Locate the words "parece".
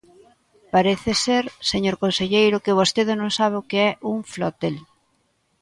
0.73-1.11